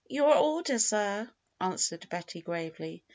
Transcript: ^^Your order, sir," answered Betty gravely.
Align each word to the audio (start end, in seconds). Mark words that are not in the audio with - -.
^^Your 0.11 0.35
order, 0.35 0.79
sir," 0.79 1.29
answered 1.59 2.07
Betty 2.09 2.41
gravely. 2.41 3.03